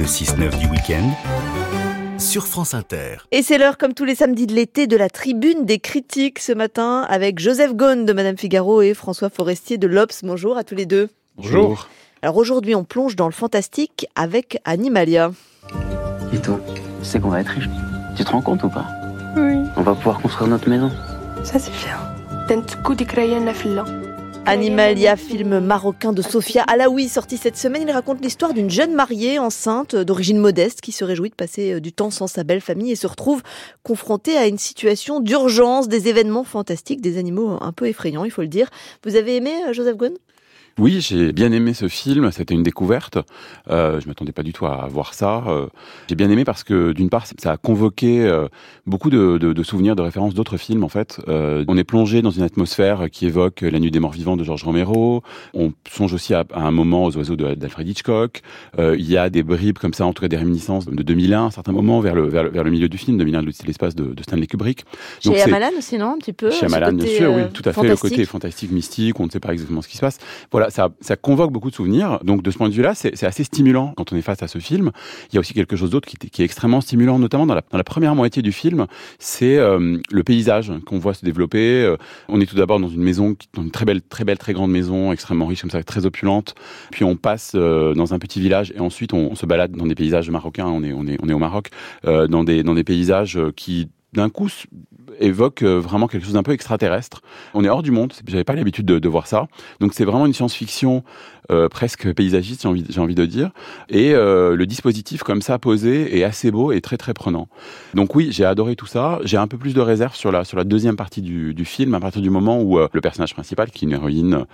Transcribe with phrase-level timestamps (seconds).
[0.00, 1.10] Le 6-9 du week-end
[2.18, 3.18] sur France Inter.
[3.32, 6.52] Et c'est l'heure, comme tous les samedis de l'été, de la tribune des critiques ce
[6.52, 10.22] matin avec Joseph Gaune de Madame Figaro et François Forestier de l'Obs.
[10.22, 11.10] Bonjour à tous les deux.
[11.36, 11.86] Bonjour.
[12.22, 15.32] Alors aujourd'hui, on plonge dans le fantastique avec Animalia.
[16.32, 16.58] Et toi,
[16.98, 17.68] tu sais qu'on va être riche.
[18.16, 18.86] Tu te rends compte ou pas
[19.36, 19.58] Oui.
[19.76, 20.90] On va pouvoir construire notre maison.
[21.44, 21.98] Ça c'est bien.
[24.46, 29.38] Animalia, film marocain de Sofia Alaoui, sorti cette semaine, il raconte l'histoire d'une jeune mariée
[29.38, 32.90] enceinte d'origine modeste qui se réjouit de passer euh, du temps sans sa belle famille
[32.90, 33.42] et se retrouve
[33.82, 38.42] confrontée à une situation d'urgence, des événements fantastiques, des animaux un peu effrayants, il faut
[38.42, 38.70] le dire.
[39.04, 40.14] Vous avez aimé euh, Joseph Ghosn
[40.78, 42.30] oui, j'ai bien aimé ce film.
[42.32, 43.18] C'était une découverte.
[43.68, 45.44] Euh, je m'attendais pas du tout à voir ça.
[45.46, 45.66] Euh,
[46.08, 48.48] j'ai bien aimé parce que d'une part, ça a convoqué euh,
[48.86, 50.84] beaucoup de, de, de, souvenirs, de références d'autres films.
[50.84, 54.12] En fait, euh, on est plongé dans une atmosphère qui évoque La Nuit des Morts
[54.12, 55.22] Vivants de Georges Romero.
[55.54, 58.42] On songe aussi à, à un moment aux oiseaux d'Alfred Hitchcock.
[58.78, 61.38] Euh, il y a des bribes comme ça, en tout cas des réminiscences de 2001
[61.38, 63.18] à un certain moment vers le vers le, vers le milieu du film.
[63.18, 64.84] 2001, c'est l'espace de, de, Stanley Kubrick.
[65.24, 66.50] Donc Chez Amalan aussi, non, un petit peu.
[66.50, 67.88] Chez Amalan, bien sûr, oui, tout à fait.
[67.88, 70.18] Le côté fantastique, mystique, on ne sait pas exactement ce qui se passe.
[70.50, 72.20] Voilà, ça, convoque beaucoup de souvenirs.
[72.24, 74.58] Donc de ce point de vue-là, c'est assez stimulant quand on est face à ce
[74.58, 74.90] film.
[75.30, 78.14] Il y a aussi quelque chose d'autre qui, est extrêmement stimulant, notamment dans la, première
[78.14, 78.86] moitié du film.
[79.18, 81.82] C'est euh, le paysage qu'on voit se développer.
[81.82, 81.96] Euh,
[82.28, 84.70] on est tout d'abord dans une maison, dans une très belle, très belle, très grande
[84.70, 86.54] maison, extrêmement riche comme ça, très opulente.
[86.90, 89.94] Puis on passe euh, dans un petit village et ensuite on, se balade dans des
[89.94, 90.66] paysages marocains.
[90.66, 91.70] On est, au Maroc,
[92.04, 94.48] dans des, dans des paysages qui d'un coup
[95.20, 97.22] évoque vraiment quelque chose d'un peu extraterrestre.
[97.54, 99.48] On est hors du monde, j'avais pas l'habitude de, voir ça.
[99.80, 101.02] Donc c'est vraiment une science-fiction
[101.50, 103.50] euh, presque paysagiste, j'ai envie, de dire.
[103.88, 107.48] Et euh, le dispositif comme ça posé est assez beau et très très prenant.
[107.94, 109.18] Donc oui, j'ai adoré tout ça.
[109.24, 111.94] J'ai un peu plus de réserve sur la sur la deuxième partie du, du film,
[111.94, 114.44] à partir du moment où euh, le personnage principal, qui est une héroïne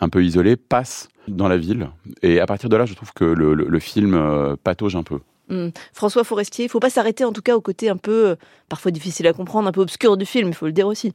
[0.00, 1.90] un peu isolée, passe dans la ville.
[2.22, 4.18] Et à partir de là, je trouve que le, le, le film
[4.62, 5.18] patauge un peu.
[5.48, 5.68] Mmh.
[5.92, 8.36] François Forestier, il ne faut pas s'arrêter en tout cas au côté un peu, euh,
[8.68, 11.12] parfois difficile à comprendre, un peu obscur du film, il faut le dire aussi.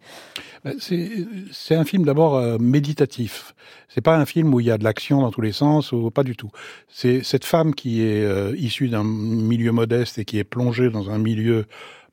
[0.79, 3.53] C'est un film d'abord euh, méditatif.
[3.89, 6.09] C'est pas un film où il y a de l'action dans tous les sens, ou
[6.11, 6.49] pas du tout.
[6.87, 11.09] C'est cette femme qui est euh, issue d'un milieu modeste et qui est plongée dans
[11.09, 11.65] un milieu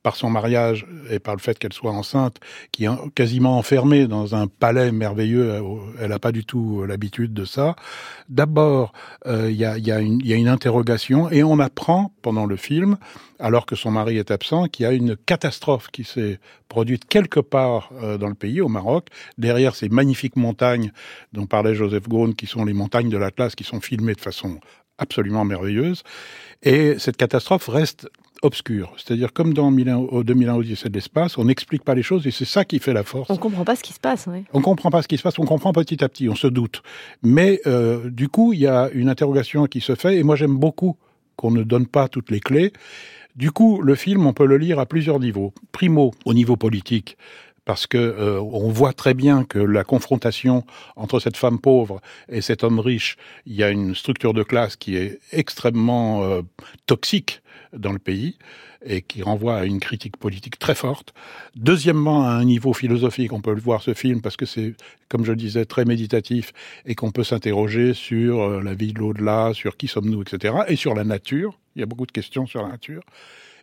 [0.09, 2.39] par son mariage et par le fait qu'elle soit enceinte,
[2.73, 5.63] qui est quasiment enfermée dans un palais merveilleux.
[6.01, 7.77] Elle n'a pas du tout l'habitude de ça.
[8.31, 8.95] D'abord,
[9.27, 12.97] il euh, y, a, y, a une interrogation et on apprend pendant le film,
[13.39, 16.41] alors que son mari est absent, qu'il y a une catastrophe qui s'est
[16.71, 20.91] produite quelque part euh, dans le pays, au Maroc, derrière ces magnifiques montagnes
[21.35, 24.59] dont parlait Joseph Gaune, qui sont les montagnes de l'Atlas, qui sont filmées de façon
[24.97, 26.03] absolument merveilleuse.
[26.63, 28.09] Et cette catastrophe reste
[28.43, 28.93] obscure.
[28.97, 32.65] C'est-à-dire, comme dans 2001 Odyssée de l'espace, on n'explique pas les choses et c'est ça
[32.65, 33.31] qui fait la force.
[33.31, 34.29] On comprend pas ce qui se passe.
[34.53, 36.83] On comprend pas ce qui se passe, on comprend petit à petit, on se doute.
[37.23, 40.57] Mais euh, du coup, il y a une interrogation qui se fait et moi j'aime
[40.57, 40.97] beaucoup
[41.37, 42.73] qu'on ne donne pas toutes les clés.
[43.37, 45.53] Du coup, le film, on peut le lire à plusieurs niveaux.
[45.71, 47.17] Primo, au niveau politique,
[47.69, 50.65] parce que euh, on voit très bien que la confrontation
[50.97, 54.75] entre cette femme pauvre et cet homme riche, il y a une structure de classe
[54.75, 56.41] qui est extrêmement euh,
[56.87, 57.43] toxique
[57.75, 58.39] dans le pays
[58.87, 61.13] et qui renvoie à une critique politique très forte.
[61.57, 64.75] Deuxièmement, à un niveau philosophique, on peut le voir ce film parce que c'est,
[65.11, 66.55] comme je le disais, très méditatif
[66.87, 70.55] et qu'on peut s'interroger sur euh, la vie de l'au-delà, sur qui sommes-nous, etc.
[70.69, 71.59] et sur la nature.
[71.77, 73.03] Il y a beaucoup de questions sur la nature.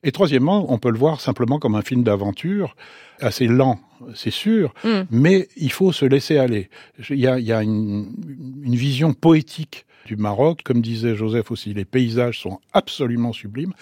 [0.05, 2.75] Et troisièmement, on peut le voir simplement comme un film d'aventure,
[3.19, 3.79] assez lent,
[4.13, 5.01] c'est sûr, mm.
[5.09, 6.69] mais il faut se laisser aller.
[7.09, 8.13] Il y a, il y a une,
[8.63, 10.61] une vision poétique du Maroc.
[10.63, 13.73] Comme disait Joseph aussi, les paysages sont absolument sublimes.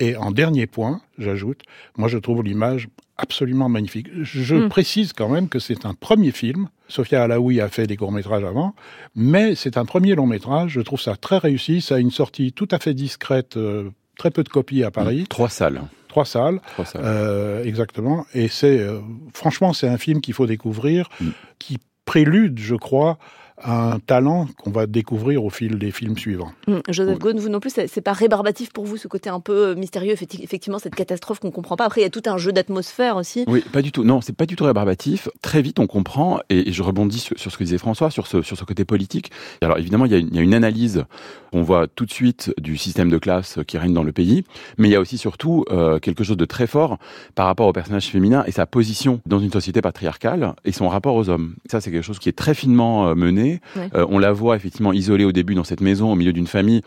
[0.00, 1.62] Et en dernier point, j'ajoute,
[1.96, 4.06] moi je trouve l'image absolument magnifique.
[4.22, 4.68] Je mm.
[4.68, 6.68] précise quand même que c'est un premier film.
[6.86, 8.74] Sophia Alaoui a fait des courts-métrages avant,
[9.14, 10.72] mais c'est un premier long-métrage.
[10.72, 11.80] Je trouve ça très réussi.
[11.82, 15.22] Ça a une sortie tout à fait discrète, euh, très peu de copies à Paris.
[15.22, 15.80] Mmh, trois salles.
[16.08, 16.60] Trois salles.
[16.72, 17.02] Trois salles.
[17.04, 18.26] Euh, exactement.
[18.34, 19.00] Et c'est, euh,
[19.32, 21.28] franchement, c'est un film qu'il faut découvrir, mmh.
[21.58, 23.18] qui prélude, je crois,
[23.64, 26.52] un talent qu'on va découvrir au fil des films suivants.
[26.66, 27.18] Mmh, Joseph.
[27.18, 30.78] Gaune, vous non plus, c'est pas rébarbatif pour vous ce côté un peu mystérieux, effectivement
[30.78, 31.84] cette catastrophe qu'on comprend pas.
[31.84, 33.44] Après, il y a tout un jeu d'atmosphère aussi.
[33.48, 34.04] Oui, pas du tout.
[34.04, 35.28] Non, c'est pas du tout rébarbatif.
[35.42, 38.26] Très vite, on comprend, et, et je rebondis sur, sur, ce que disait François, sur
[38.26, 39.30] ce, sur ce côté politique.
[39.62, 41.04] Alors évidemment, il y, a une, il y a une analyse,
[41.52, 44.44] on voit tout de suite du système de classe qui règne dans le pays,
[44.76, 46.98] mais il y a aussi surtout euh, quelque chose de très fort
[47.34, 51.14] par rapport au personnage féminin et sa position dans une société patriarcale et son rapport
[51.14, 51.54] aux hommes.
[51.70, 53.88] Ça, c'est quelque chose qui est très finement mené Ouais.
[53.94, 56.82] Euh, on la voit effectivement isolée au début dans cette maison, au milieu d'une famille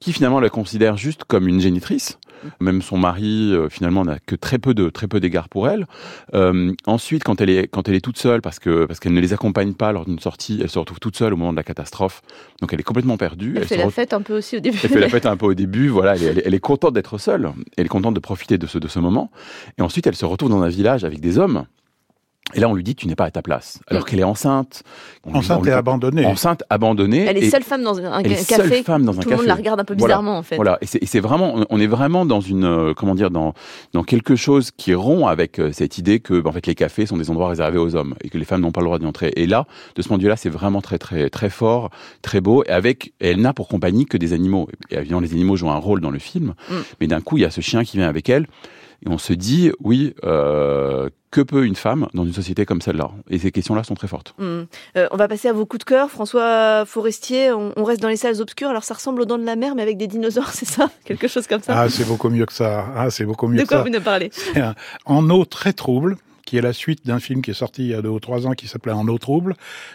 [0.00, 2.18] qui finalement la considère juste comme une génitrice.
[2.60, 5.88] Même son mari, euh, finalement, n'a que très peu de très peu d'égards pour elle.
[6.34, 9.20] Euh, ensuite, quand elle est quand elle est toute seule, parce que parce qu'elle ne
[9.20, 11.64] les accompagne pas lors d'une sortie, elle se retrouve toute seule au moment de la
[11.64, 12.22] catastrophe.
[12.60, 13.54] Donc elle est complètement perdue.
[13.56, 14.78] Elle, fait la fête un peu aussi au début.
[14.84, 15.88] Elle fait la fête un peu au début.
[15.88, 17.50] Voilà, elle, elle est contente d'être seule.
[17.76, 19.32] Elle est contente de profiter de ce de ce moment.
[19.76, 21.64] Et ensuite, elle se retrouve dans un village avec des hommes
[22.54, 23.78] et là, on lui dit, tu n'es pas à ta place.
[23.88, 24.82] Alors qu'elle est enceinte.
[25.24, 26.24] enceinte et abandonnée.
[26.24, 27.26] Enceinte, abandonnée.
[27.26, 28.68] Elle est seule femme dans un, elle café.
[28.68, 30.56] Seule femme dans un Tout le monde la regarde un peu bizarrement, en fait.
[30.56, 30.78] Voilà.
[30.80, 33.52] Et c'est vraiment, on est vraiment dans une, euh, comment dire, dans,
[33.92, 37.18] dans quelque chose qui rompt avec euh, cette idée que, en fait, les cafés sont
[37.18, 39.30] des endroits réservés aux hommes et que les femmes n'ont pas le droit d'y entrer.
[39.36, 41.90] Et là, de ce point de vue-là, c'est vraiment très, très, très fort,
[42.22, 42.64] très beau.
[42.64, 44.68] Et avec, elle n'a pour compagnie que des animaux.
[44.90, 46.54] Et évidemment, les animaux jouent un rôle dans le film.
[46.70, 46.74] Mm.
[47.00, 48.46] Mais d'un coup, il y a ce chien qui vient avec elle.
[49.06, 53.10] Et on se dit, oui, euh, que peut une femme dans une société comme celle-là?
[53.30, 54.34] Et ces questions-là sont très fortes.
[54.38, 54.62] Hmm.
[54.96, 56.10] Euh, on va passer à vos coups de cœur.
[56.10, 58.68] François Forestier, on, reste dans les salles obscures.
[58.68, 60.90] Alors ça ressemble aux dents de la mer, mais avec des dinosaures, c'est ça?
[61.04, 61.78] Quelque chose comme ça?
[61.78, 62.86] Ah, c'est beaucoup mieux que ça.
[62.96, 63.76] Ah, c'est beaucoup mieux de que ça.
[63.76, 64.30] De quoi vous nous parlez
[65.04, 66.16] En eau très trouble
[66.48, 68.46] qui est la suite d'un film qui est sorti il y a deux ou trois
[68.46, 69.54] ans qui s'appelait En eau trouble,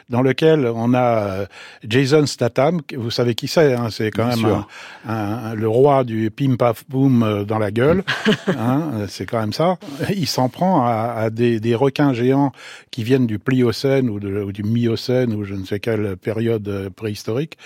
[0.10, 1.46] dans lequel on a euh,
[1.84, 4.64] Jason Statham, vous savez qui c'est, hein, c'est quand même
[5.08, 8.04] un, le roi du pim paf boom euh, dans la gueule,
[8.48, 9.78] hein, c'est quand même ça.
[10.16, 12.52] Il s'en prend à, à des, des, requins géants
[12.92, 16.68] qui viennent du Pliocène ou, de, ou du Miocène ou je ne sais quelle période
[16.68, 17.58] euh, préhistorique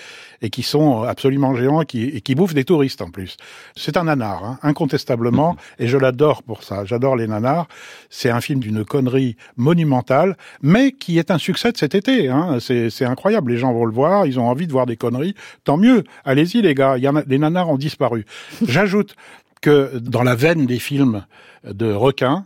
[0.41, 3.35] et qui sont absolument géants et qui, et qui bouffent des touristes en plus.
[3.75, 6.85] C'est un nanar, hein, incontestablement, et je l'adore pour ça.
[6.85, 7.67] J'adore les nanars.
[8.09, 12.29] C'est un film d'une connerie monumentale, mais qui est un succès de cet été.
[12.29, 12.57] Hein.
[12.59, 15.35] C'est incroyable, les gens vont le voir, ils ont envie de voir des conneries.
[15.63, 18.25] Tant mieux, allez-y les gars, il y en a, les nanars ont disparu.
[18.67, 19.15] J'ajoute
[19.61, 21.25] que dans la veine des films
[21.63, 22.45] de requins,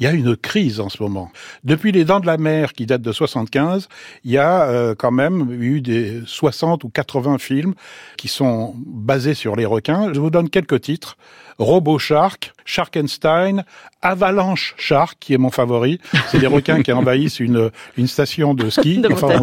[0.00, 1.30] il y a une crise en ce moment.
[1.62, 3.88] Depuis Les Dents de la Mer, qui date de 75,
[4.24, 7.74] il y a euh, quand même eu des 60 ou 80 films
[8.16, 10.12] qui sont basés sur les requins.
[10.14, 11.18] Je vous donne quelques titres.
[11.60, 13.64] Robo Shark, Sharkenstein,
[14.00, 16.00] Avalanche Shark, qui est mon favori.
[16.28, 19.02] C'est des requins qui envahissent une, une station de ski.
[19.12, 19.42] enfin,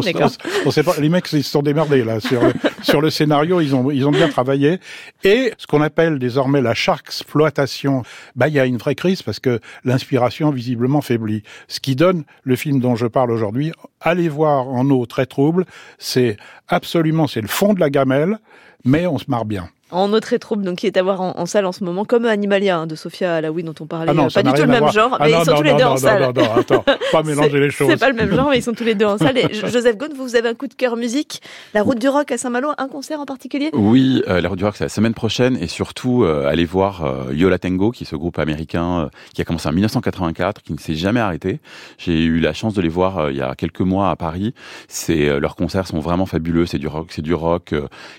[0.66, 2.18] on, sait pas, les mecs, ils se sont démerdés, là.
[2.18, 4.80] Sur le, sur le scénario, ils ont, ils ont bien travaillé.
[5.22, 8.02] Et ce qu'on appelle désormais la sharksploitation,
[8.34, 11.44] bah, il y a une vraie crise parce que l'inspiration visiblement faiblit.
[11.68, 15.66] Ce qui donne le film dont je parle aujourd'hui, allez voir en eau très trouble,
[15.98, 16.36] c'est
[16.66, 18.40] absolument, c'est le fond de la gamelle,
[18.84, 21.64] mais on se marre bien en autre trouble, donc qui est à voir en, salle
[21.66, 24.12] en ce moment, comme Animalia hein, de Sophia Alaoui dont on parlait.
[24.14, 25.84] Ah euh, pas du tout le même genre, ah mais ils sont tous les deux
[25.84, 26.22] en salle.
[26.22, 27.88] Non, non, attends, pas mélanger les choses.
[27.88, 29.38] C'est pas le même genre, mais ils sont tous les deux en salle.
[29.38, 31.40] Et Joseph Gaune, vous avez un coup de cœur musique,
[31.74, 33.70] La Route du Rock à Saint-Malo, un concert en particulier?
[33.72, 37.32] Oui, euh, La Route du Rock c'est la semaine prochaine et surtout euh, allez voir
[37.32, 40.94] Yola Tango, qui est ce groupe américain qui a commencé en 1984, qui ne s'est
[40.94, 41.60] jamais arrêté.
[41.96, 44.54] J'ai eu la chance de les voir il y a quelques mois à Paris.
[44.86, 46.66] C'est leurs concerts sont vraiment fabuleux.
[46.66, 47.74] C'est du rock, c'est du rock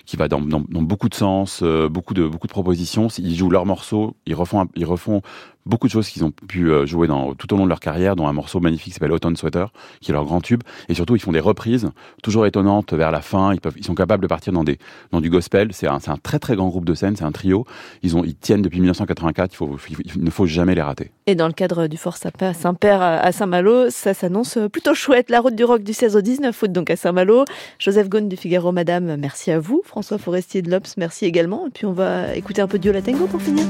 [0.06, 3.08] qui va dans, dans, dans beaucoup de sens, beaucoup de beaucoup de propositions.
[3.18, 5.22] Ils jouent leurs morceaux, ils refont, ils refont
[5.66, 7.08] beaucoup de choses qu'ils ont pu euh, jouer
[7.38, 10.10] tout au long de leur carrière, dont un morceau magnifique qui s'appelle Autumn Sweater, qui
[10.10, 10.62] est leur grand tube.
[10.88, 11.90] Et surtout, ils font des reprises
[12.22, 13.54] toujours étonnantes vers la fin.
[13.76, 14.78] Ils, sont capables de partir dans, des,
[15.12, 15.70] dans du gospel.
[15.72, 17.66] C'est un, très très grand groupe de scène, c'est un trio.
[18.02, 19.54] Ils, tiennent depuis 1984,
[19.88, 21.10] il, il ne faut jamais les rater.
[21.26, 25.30] Et dans le cadre du Fort Saint-Père à Saint-Malo, ça s'annonce plutôt chouette.
[25.30, 27.44] La route du rock du 16 au 19 août, donc à Saint-Malo.
[27.78, 29.82] Joseph Gaune du Figaro, madame, merci à vous.
[29.84, 31.66] François Forestier de l'Obs, merci également.
[31.66, 33.64] Et puis on va écouter un peu de Tango pour finir.